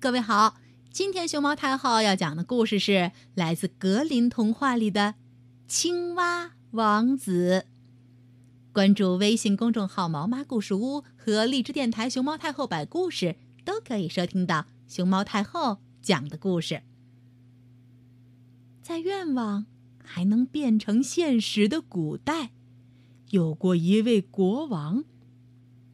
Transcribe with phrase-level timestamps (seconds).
[0.00, 0.56] 各位好，
[0.90, 5.00] 今天熊猫太后要讲的故事是来自格林童话里的
[5.68, 7.66] 《青蛙王子》。
[8.72, 16.80] 关注微信公众号“毛妈故事屋”和荔枝电台“熊猫太后摆故事”，都可以收听到熊猫太后讲的故事。
[18.80, 19.66] 在愿望
[20.02, 22.52] 还能变成现实的古代，
[23.28, 25.04] 有过一位国王，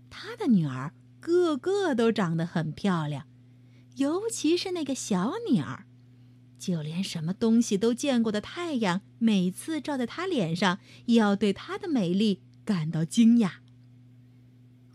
[0.09, 3.27] 他的女儿个个都长得很漂亮，
[3.97, 5.85] 尤其是那个小鸟，
[6.59, 12.43] 就连什么东西都见过的太阳，每次照在她脸上，也要对她的美丽。
[12.67, 13.59] 感到惊讶。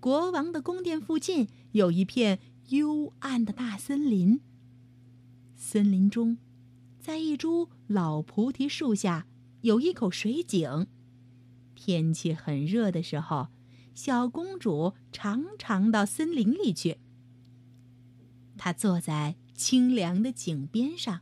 [0.02, 4.42] 国王的宫殿附近有一片幽暗的大森林。
[5.56, 6.38] 森林中，
[7.00, 9.26] 在一株老菩提树下，
[9.62, 10.88] 有一口水井。
[11.74, 13.48] 天气很热的时候，
[13.96, 16.98] 小公主常常到森林里去。
[18.64, 21.22] 她坐在清凉的井边上，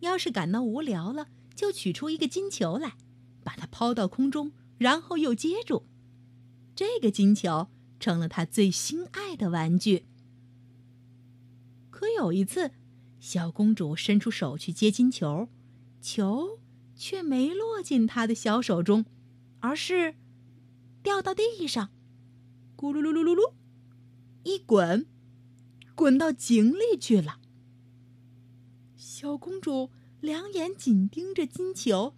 [0.00, 2.98] 要是感到无聊了，就取出一个金球来，
[3.42, 4.52] 把它抛到空中。
[4.76, 5.84] 然后又接住，
[6.74, 10.04] 这个金球成了他最心爱的玩具。
[11.88, 12.72] 可有一次，
[13.20, 15.48] 小公主伸出手去接金球，
[16.02, 16.60] 球
[16.94, 19.06] 却没落进她的小手中，
[19.60, 20.14] 而是
[21.02, 21.88] 掉到地上，
[22.76, 23.54] 咕噜噜噜噜噜，
[24.42, 25.06] 一滚，
[26.06, 27.40] 滚到井里去了。
[28.96, 29.90] 小公主
[30.20, 32.14] 两眼紧盯着金球，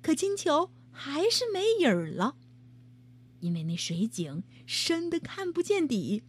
[0.00, 0.70] 可金球。
[0.92, 2.36] 还是没影儿了，
[3.40, 6.22] 因为那水井深的看不见底。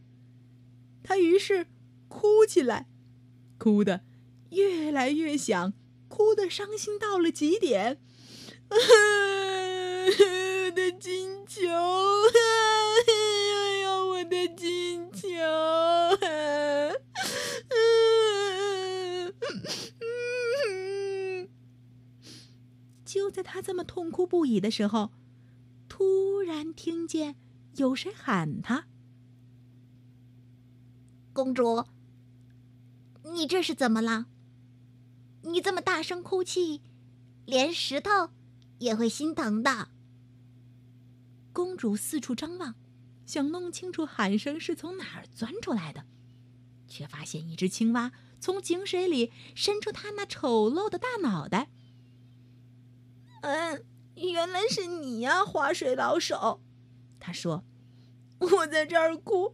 [1.03, 1.67] 她于是
[2.07, 2.89] 哭起来，
[3.59, 4.01] 哭得
[4.49, 5.73] 越来越响，
[6.07, 8.01] 哭得伤心到了极点。
[8.71, 8.77] 我
[10.71, 15.27] 的金球，哎呀，我的金球！
[23.05, 25.11] 就在他这么痛哭不已的时候，
[25.89, 27.35] 突然听见
[27.75, 28.85] 有谁喊他
[31.33, 31.85] ：“公主，
[33.23, 34.27] 你这是怎么了？
[35.41, 36.81] 你这么大声哭泣，
[37.45, 38.29] 连石头
[38.77, 39.89] 也会心疼的。”
[41.51, 42.75] 公主四处张望，
[43.25, 46.05] 想弄清楚喊声是从哪儿钻出来的，
[46.87, 51.69] 却发现一只青蛙从井水里伸出它那丑陋的大脑袋。
[53.43, 53.83] 嗯，
[54.15, 56.61] 原来是你呀，划水老手。
[57.19, 57.65] 他说
[58.39, 59.53] ：“我在这儿哭，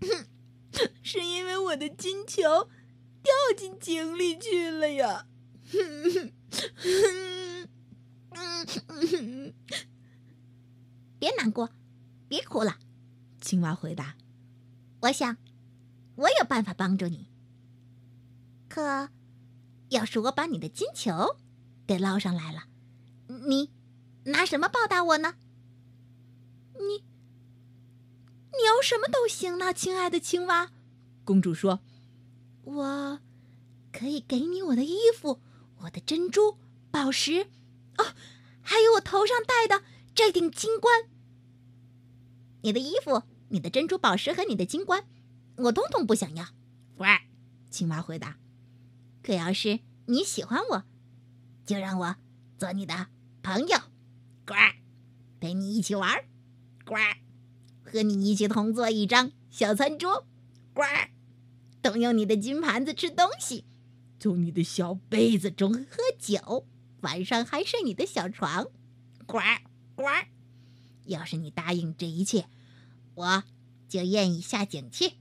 [1.02, 2.42] 是因为我的金球
[3.22, 5.26] 掉进井里去了呀。
[11.18, 11.70] ”别难过，
[12.28, 12.76] 别哭了。
[13.40, 14.16] 青蛙回答
[15.00, 15.38] ：“我想，
[16.16, 17.30] 我有办法帮助你。
[18.68, 19.08] 可，
[19.88, 21.36] 要是我把你的金球
[21.86, 22.64] 给捞上来了。”
[23.46, 23.70] 你
[24.24, 25.34] 拿什么报答我呢？
[26.78, 27.04] 你
[28.52, 30.70] 你要什么都行呢，亲爱的青蛙。
[31.24, 31.80] 公主说
[32.64, 33.20] ：“我
[33.92, 35.40] 可以给你我的衣服、
[35.78, 36.58] 我的珍珠、
[36.90, 37.48] 宝石，
[37.98, 38.14] 哦，
[38.62, 39.84] 还有我头上戴的
[40.14, 41.08] 这顶金冠。
[42.62, 45.06] 你的衣服、你的珍珠宝石和你的金冠，
[45.56, 46.46] 我通通不想要。”
[46.98, 47.08] 喂，
[47.70, 48.38] 青蛙回答
[49.22, 50.84] ：“可要是你喜欢我，
[51.66, 52.16] 就让我
[52.58, 53.08] 做你的。”
[53.44, 53.76] 朋友，
[54.46, 54.54] 呱，
[55.38, 56.24] 陪你一起玩，
[56.86, 56.94] 呱，
[57.82, 60.26] 和你一起同坐一张小餐桌，
[60.72, 60.82] 呱，
[61.82, 63.66] 动用你的金盘子吃东西，
[64.18, 66.66] 从你的小杯子中喝酒，
[67.02, 68.64] 晚上还睡你的小床，
[69.26, 69.38] 呱
[69.94, 70.04] 呱。
[71.04, 72.48] 要是你答应这一切，
[73.14, 73.44] 我
[73.86, 75.18] 就愿意下井去，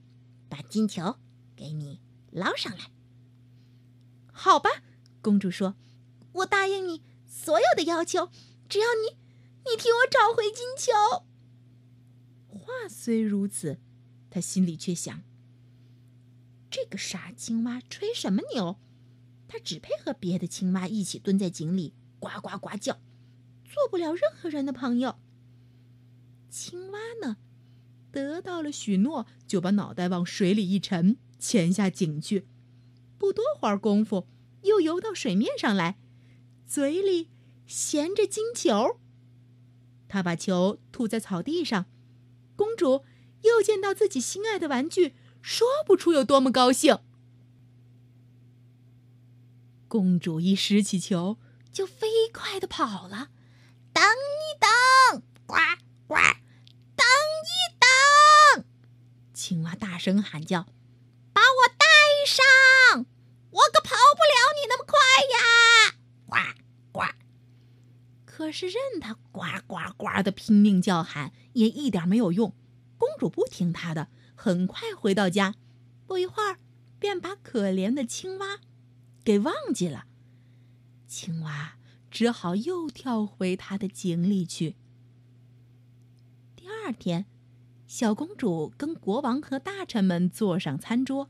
[0.48, 1.18] 把金球
[1.58, 2.00] 给你
[2.32, 2.86] 捞上来。
[4.32, 4.70] 好吧，
[5.22, 5.76] 公主说
[6.32, 7.02] ：“我答应你。”
[7.36, 8.30] 所有的要求，
[8.70, 9.18] 只要你，
[9.66, 11.26] 你替我找回金球。
[12.48, 13.80] 话虽如此，
[14.30, 15.24] 他心里却想：
[16.70, 18.78] 这个傻青蛙吹什么牛？
[19.48, 23.02] 他只配和别的青蛙一起蹲在井里呱呱呱叫，
[23.66, 25.18] 做不了任何人的朋友。
[26.52, 27.38] 青蛙呢，
[28.12, 32.48] 得到了许诺，就把脑袋往水里一沉，潜下井去。
[33.18, 34.28] 不多会儿功夫，
[34.62, 35.98] 又游到水面上来。
[36.68, 37.30] 嘴里
[37.68, 39.00] 衔着金球，
[40.08, 41.86] 他把球吐在草地上，
[42.56, 43.06] 公主
[43.42, 47.00] 又见到自己心爱的玩具，说不出有多么高兴。
[49.88, 51.38] 公主一拾起球，
[51.72, 53.30] 就飞快的跑了。
[53.94, 55.56] 等一等，呱
[56.08, 56.16] 呱！
[56.96, 57.06] 等
[57.46, 57.54] 一
[58.56, 58.66] 等！
[59.34, 60.64] 青蛙大声喊叫
[61.32, 61.86] ：“把我带
[62.26, 63.06] 上！
[63.52, 64.98] 我可跑不了你那么快
[65.32, 65.38] 呀！
[66.34, 66.40] 呱
[66.92, 67.04] 呱！
[68.26, 72.56] 可是任他呱呱呱的拼命叫喊，也一点没有用。
[72.98, 75.54] 公主不听他的，很快回到家，
[76.08, 76.58] 不一会儿
[76.98, 78.62] 便把可怜的青蛙
[79.24, 80.06] 给忘记了。
[81.08, 81.78] 青蛙
[82.10, 84.76] 只好又跳回它的井里去。
[86.56, 87.28] 第二天，
[87.86, 91.30] 小公主跟国王和大臣们坐上餐桌，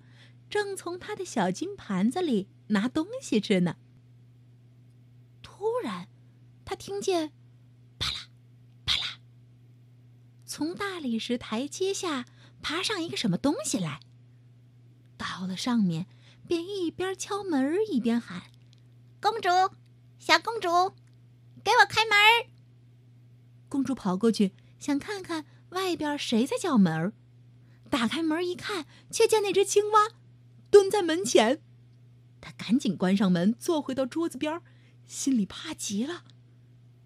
[0.49, 3.75] 正从她的小金盘子里拿东西吃呢。
[5.63, 6.09] 突然，
[6.65, 7.31] 他听见
[7.97, 8.27] “啪啦
[8.85, 9.21] 啪啦”，
[10.45, 12.25] 从大理石台阶下
[12.61, 14.01] 爬上一个什么东西来。
[15.15, 16.07] 到了上面，
[16.45, 18.51] 便一边敲门一边喊。
[19.21, 19.47] 公主，
[20.19, 20.67] 小公主，
[21.63, 22.51] 给我开门！
[23.69, 27.13] 公主跑过去，想看看外边谁在叫门。
[27.89, 30.09] 打开门一看，却见那只青蛙
[30.69, 31.61] 蹲在门前。
[32.41, 34.61] 她赶紧关上门，坐回到桌子边，
[35.05, 36.23] 心里怕极了。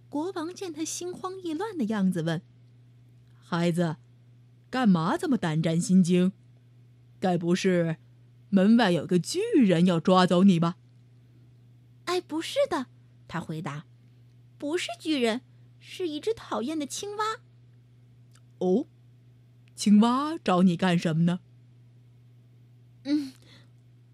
[0.10, 2.42] 国王见他心慌意乱的样子，问
[3.44, 3.98] ：“孩子，
[4.70, 6.32] 干嘛这么胆战心惊？
[7.20, 7.98] 该不是
[8.50, 10.78] 门外有个巨人要抓走你吧？”
[12.06, 12.88] 哎，不是的，
[13.28, 13.86] 他回答
[14.58, 15.42] ：“不是巨人，
[15.80, 17.42] 是一只讨厌的青蛙。”
[18.60, 18.88] 哦，
[19.76, 21.42] 青蛙找你干什么呢？
[23.04, 23.34] 嗯，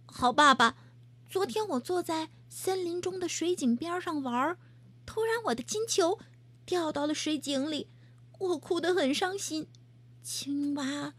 [0.06, 0.76] 好爸爸，
[1.30, 4.56] 昨天我坐在森林中的水井边上玩，
[5.08, 6.20] 突然我的金球
[6.68, 7.90] 掉到了水井里，
[8.38, 9.68] 我哭得很伤心。
[10.22, 11.16] 青蛙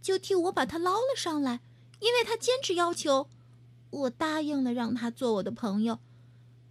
[0.00, 1.60] 就替我把它捞了上来，
[1.98, 3.28] 因为他坚持要求，
[3.90, 5.96] 我答应了让他做我的朋友。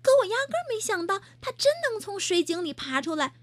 [0.02, 3.34] 可我压根儿没想到，他真能从水井里爬出来。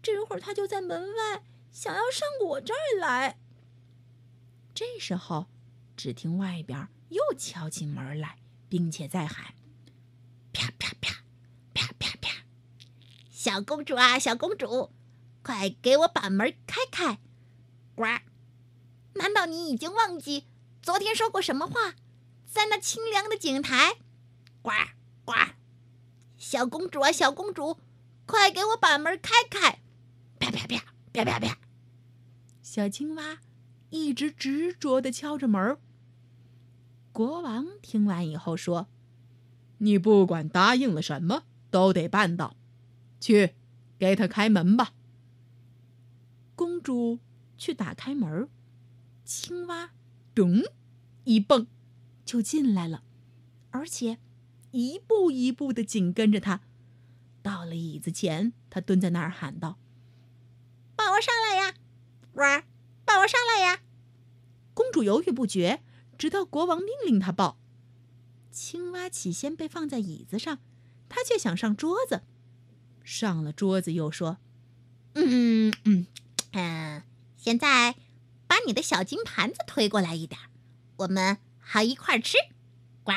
[0.00, 1.42] 这会儿他就在门外，
[1.72, 3.40] 想要上我这儿来。
[4.72, 5.46] 这时候，
[5.96, 8.38] 只听外边又敲起门来，
[8.68, 9.54] 并且在喊
[10.54, 11.22] ：“啪啪啪，
[11.74, 12.30] 啪啪啪！
[13.42, 14.90] 小公主啊，小公主，
[15.42, 17.20] 快给我把门开开！”
[17.96, 18.04] 呱！
[19.14, 20.44] 难道你已经忘记
[20.82, 21.94] 昨天说过什么话？
[22.46, 23.96] 在那清凉的井台，
[24.60, 24.70] 呱
[25.24, 25.32] 呱！
[26.36, 27.78] 小公主啊，小公主，
[28.26, 29.80] 快给我把门开开！
[30.38, 31.58] 啪啪啪啪啪啪！
[32.60, 33.38] 小青蛙
[33.88, 35.78] 一直执着的敲着门。
[37.10, 38.88] 国王听完以后说
[39.78, 42.54] ：“你不管答应了什么，都得办到。
[43.20, 43.54] 去，
[43.98, 44.94] 给他开门吧。”
[46.56, 47.20] 公主
[47.56, 48.48] 去打开门，
[49.24, 49.90] 青蛙
[50.34, 50.62] 咚
[51.24, 51.68] 一蹦
[52.24, 53.04] 就进来了，
[53.70, 54.18] 而且。
[54.72, 56.60] 一步一步的紧跟着他，
[57.42, 59.80] 到了椅子前，他蹲在那儿喊道
[60.94, 61.74] ：“抱我上来呀，
[62.34, 62.64] 娃儿，
[63.04, 63.80] 抱我上来呀！”
[64.72, 65.82] 公主犹豫不决，
[66.16, 67.58] 直到国王命令她抱。
[68.52, 70.60] 青蛙起先被放在椅子上，
[71.08, 72.22] 他却想上桌子。
[73.02, 74.38] 上了桌子又说
[75.14, 76.06] ：“嗯嗯
[76.52, 77.02] 嗯，
[77.36, 77.96] 现在
[78.46, 80.40] 把你的小金盘子推过来一点，
[80.96, 82.36] 我们好一块吃。”
[83.02, 83.12] 呱。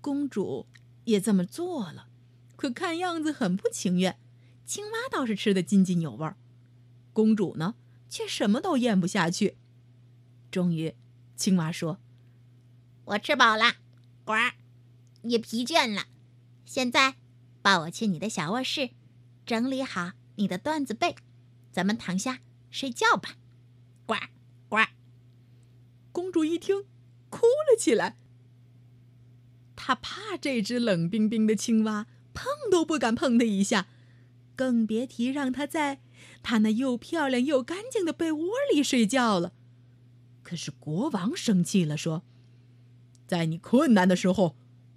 [0.00, 0.66] 公主
[1.04, 2.08] 也这么做了，
[2.56, 4.18] 可看样子很不情愿。
[4.66, 6.36] 青蛙倒是吃得津津有味儿，
[7.12, 7.74] 公主呢，
[8.08, 9.56] 却什么都咽不下去。
[10.50, 10.94] 终于，
[11.36, 11.98] 青蛙说
[13.06, 13.74] ：“我吃饱了，
[14.24, 14.32] 呱，
[15.22, 16.06] 也疲倦了。
[16.64, 17.16] 现在，
[17.64, 18.90] 抱我去你的小卧室，
[19.46, 21.16] 整理好你的缎子被，
[21.72, 22.40] 咱们躺下
[22.70, 23.36] 睡觉吧。”
[24.04, 24.16] 呱
[24.68, 24.80] 呱。
[26.12, 26.84] 公主一听，
[27.30, 28.18] 哭了起来。
[29.74, 33.86] 他怕这只冷冰冰的青蛙，碰都不敢碰它一下，
[34.54, 36.02] 更别提让它在
[36.42, 39.54] 他那又漂亮又干净的被窝里睡觉了。
[40.42, 42.24] 可是国王生气了，说
[43.26, 44.54] ：“在你困难的时候，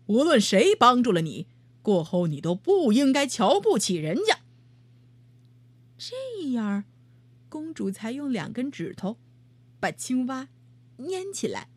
[0.08, 1.48] 无论谁帮助了你，
[1.88, 4.40] 过后你都不应该瞧不起人家。”
[5.98, 6.84] 这样，
[7.48, 9.18] 公主才用两根指头
[9.80, 10.50] 把青蛙
[10.98, 11.70] 粘起来，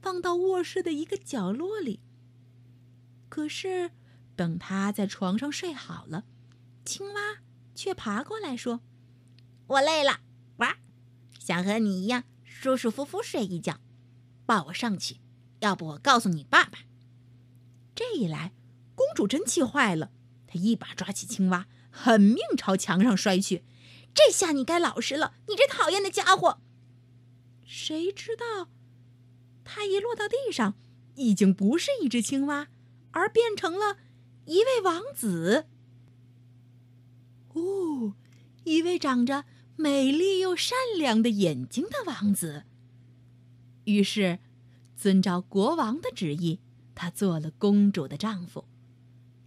[0.00, 2.00] 放到卧室的一个角落里。
[3.28, 3.92] 可是，
[4.34, 6.24] 等他在床上睡好了，
[6.84, 7.36] 青蛙
[7.72, 8.80] 却爬过来说
[9.68, 10.22] ：“我累了，
[10.56, 10.78] 哇，
[11.38, 13.78] 想和你一样舒舒服服睡一觉，
[14.44, 15.18] 抱我上去。
[15.60, 16.80] 要不我告诉你爸爸。”
[17.94, 18.52] 这一来，
[19.02, 20.12] 公主真气坏了，
[20.46, 23.64] 她一把抓起青蛙，狠命朝墙上摔去。
[24.14, 26.60] 这下你该老实了，你这讨厌的家伙！
[27.64, 28.68] 谁知道，
[29.64, 30.74] 他一落到地上，
[31.16, 32.68] 已经不是一只青蛙。
[33.14, 33.98] 而变成了
[34.46, 35.66] 一位王子，
[37.52, 38.14] 哦，
[38.64, 39.44] 一位长着
[39.76, 42.64] 美丽又善良的眼睛的王子。
[43.84, 44.38] 于是，
[44.96, 46.60] 遵照国王的旨意，
[46.94, 48.64] 他做了公主的丈夫。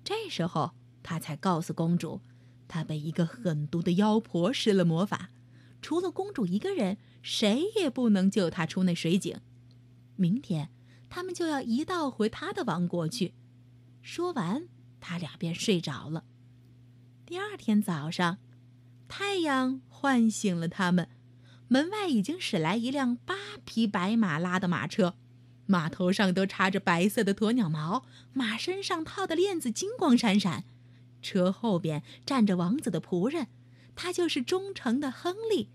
[0.05, 0.71] 这时候，
[1.01, 2.21] 他才告诉公主，
[2.67, 5.31] 他被一个狠毒的妖婆施了魔法，
[5.81, 9.41] 除了公主一个人，谁也不能救他出那水井。
[10.15, 10.69] 明天，
[11.09, 13.33] 他们就要一道回他的王国去。
[14.03, 14.67] 说完，
[15.01, 16.23] 他俩便睡着了。
[17.25, 18.37] 第二天早上，
[19.07, 21.09] 太阳唤醒了他们。
[21.67, 23.35] 门外已经驶来一辆八
[23.65, 25.15] 匹白马拉的马车，
[25.65, 30.63] 马头上都插着白色的鸵鸟毛，马身上套的链子金光闪闪。
[31.21, 33.47] 车后边站着王子的仆人，
[33.95, 35.69] 他就是忠诚的亨利。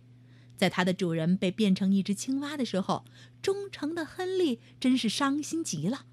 [0.56, 3.04] 在他的主人被变成一只青蛙的时候，
[3.42, 6.04] 忠诚的亨利真是伤心极了。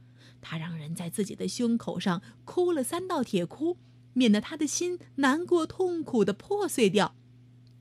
[0.41, 3.77] 他让人在自己的胸口上哭了三道铁窟，
[4.13, 7.13] 免得他的心难过痛苦的破碎掉。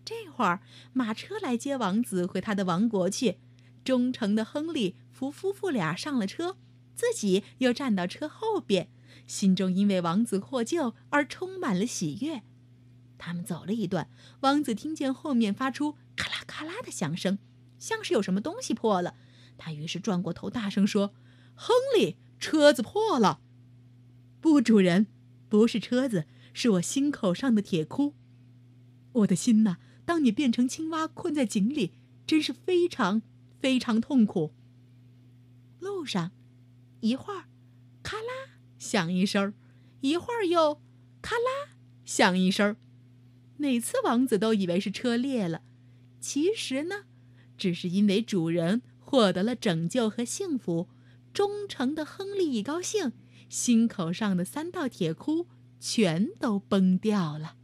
[0.04, 0.60] 这会儿，
[0.92, 3.38] 马车来接王子回他的王国去。
[3.86, 6.58] 忠诚的亨利扶夫妇俩上了车，
[6.96, 8.90] 自己又站到车后边，
[9.28, 12.42] 心中因为王子获救而充满了喜悦。
[13.16, 17.38] 他们走了一段，王子听见后面发出咔啦咔啦的响声，
[17.78, 19.14] 像是有什么东西破了。
[19.56, 21.14] 他于是转过头，大声说
[21.54, 23.40] ：“亨利，车子破了
[24.42, 25.06] ！”“不，主人，
[25.48, 28.14] 不是车子，是我心口上的铁箍。
[29.12, 31.92] 我的心呐！”当你变成青蛙困在井里，
[32.28, 33.22] 真是非常
[33.66, 34.52] 非常痛苦。
[35.80, 36.30] 路上，
[37.00, 37.46] 一会儿，
[38.00, 39.52] 咔啦响一声
[40.02, 40.80] 一会儿又
[41.20, 42.76] 咔啦响一声
[43.56, 45.62] 每次王子都以为是车裂了，
[46.20, 47.06] 其实呢，
[47.58, 50.88] 只是因为主人获得了拯救和幸福。
[51.34, 53.14] 忠诚的亨利一高兴，
[53.48, 55.48] 心口上的三道铁箍
[55.80, 57.55] 全都崩掉了。